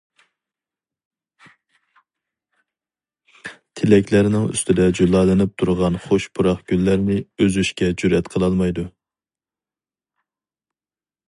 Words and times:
تىكەنلەرنىڭ 3.81 4.49
ئۈستىدە 4.55 4.89
جۇلالىنىپ 5.01 5.55
تۇرغان 5.63 6.01
خۇش 6.07 6.27
پۇراق 6.39 6.65
گۈللەرنى 6.73 7.21
ئۈزۈشكە 7.21 7.93
جۈرئەت 8.03 8.35
قىلالمايدۇ. 8.37 8.89